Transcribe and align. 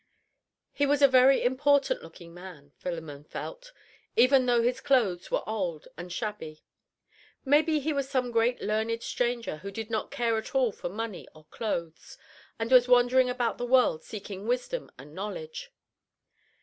He 0.71 0.87
was 0.87 1.03
a 1.03 1.07
very 1.07 1.43
important 1.43 2.01
looking 2.01 2.33
man, 2.33 2.71
Philemon 2.79 3.23
felt, 3.23 3.71
even 4.15 4.47
though 4.47 4.63
his 4.63 4.81
clothes 4.81 5.29
were 5.29 5.47
old 5.47 5.87
and 5.95 6.11
shabby; 6.11 6.63
maybe 7.45 7.79
he 7.79 7.93
was 7.93 8.09
some 8.09 8.31
great 8.31 8.59
learned 8.63 9.03
stranger 9.03 9.57
who 9.57 9.69
did 9.69 9.91
not 9.91 10.09
care 10.09 10.39
at 10.39 10.55
all 10.55 10.71
for 10.71 10.89
money 10.89 11.27
or 11.35 11.45
clothes, 11.51 12.17
and 12.57 12.71
was 12.71 12.87
wandering 12.87 13.29
about 13.29 13.59
the 13.59 13.63
world 13.67 14.03
seeking 14.03 14.47
wisdom 14.47 14.89
and 14.97 15.13
knowledge. 15.13 15.71